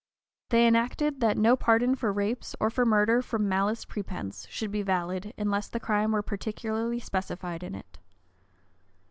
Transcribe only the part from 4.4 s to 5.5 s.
should be valid,